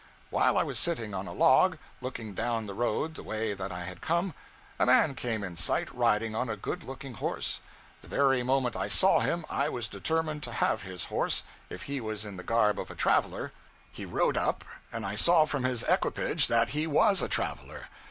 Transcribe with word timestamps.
While 0.31 0.57
I 0.57 0.63
was 0.63 0.79
sitting 0.79 1.13
on 1.13 1.27
a 1.27 1.31
log, 1.31 1.77
looking 2.01 2.33
down 2.33 2.65
the 2.65 2.73
road 2.73 3.13
the 3.13 3.21
way 3.21 3.53
that 3.53 3.71
I 3.71 3.83
had 3.83 4.01
come, 4.01 4.33
a 4.79 4.85
man 4.87 5.13
came 5.13 5.43
in 5.43 5.55
sight 5.55 5.93
riding 5.95 6.33
on 6.35 6.49
a 6.49 6.57
good 6.57 6.81
looking 6.81 7.13
horse. 7.13 7.61
The 8.01 8.07
very 8.07 8.41
moment 8.41 8.75
I 8.75 8.87
saw 8.89 9.19
him, 9.19 9.45
I 9.47 9.69
was 9.69 9.87
determined 9.87 10.41
to 10.41 10.53
have 10.53 10.81
his 10.81 11.05
horse, 11.05 11.43
if 11.69 11.83
he 11.83 12.01
was 12.01 12.25
in 12.25 12.35
the 12.37 12.41
garb 12.43 12.79
of 12.79 12.89
a 12.89 12.95
traveler. 12.95 13.51
He 13.91 14.05
rode 14.05 14.37
up, 14.37 14.63
and 14.91 15.05
I 15.05 15.13
saw 15.13 15.45
from 15.45 15.65
his 15.65 15.83
equipage 15.83 16.47
that 16.47 16.69
he 16.69 16.87
was 16.87 17.21
a 17.21 17.29
traveler. 17.29 17.87